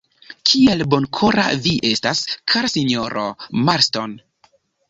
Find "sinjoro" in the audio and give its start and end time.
2.79-3.29